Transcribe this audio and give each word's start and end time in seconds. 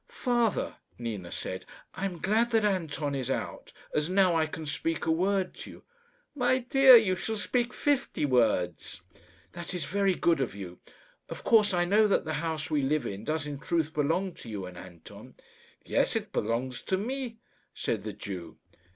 "Father," 0.07 0.77
Nina 0.97 1.31
said, 1.31 1.63
"I 1.93 2.05
am 2.05 2.17
glad 2.17 2.49
that 2.53 2.65
Anton 2.65 3.13
is 3.13 3.29
out, 3.29 3.71
as 3.93 4.09
now 4.09 4.33
I 4.33 4.47
can 4.47 4.65
speak 4.65 5.05
a 5.05 5.11
word 5.11 5.53
to 5.57 5.69
you." 5.69 5.83
"My 6.33 6.57
dear, 6.57 6.95
you 6.97 7.15
shall 7.15 7.37
speak 7.37 7.71
fifty 7.71 8.25
words." 8.25 9.01
"That 9.51 9.75
is 9.75 9.85
very 9.85 10.15
good 10.15 10.41
of 10.41 10.55
you. 10.55 10.79
Of 11.29 11.43
course 11.43 11.71
I 11.71 11.85
know 11.85 12.07
that 12.07 12.25
the 12.25 12.33
house 12.41 12.71
we 12.71 12.81
live 12.81 13.05
in 13.05 13.23
does 13.25 13.45
in 13.45 13.59
truth 13.59 13.93
belong 13.93 14.33
to 14.41 14.49
you 14.49 14.65
and 14.65 14.75
Anton." 14.75 15.35
"Yes, 15.85 16.15
it 16.15 16.33
belongs 16.33 16.81
to 16.81 16.97
me," 16.97 17.37
said 17.75 18.01
the 18.01 18.13
Jew. 18.13 18.57